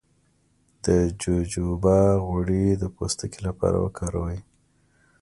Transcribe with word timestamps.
د 0.85 0.87
جوجوبا 1.21 1.99
غوړي 2.25 2.65
د 2.75 2.83
پوستکي 2.95 3.39
لپاره 3.47 3.77
وکاروئ 3.85 4.39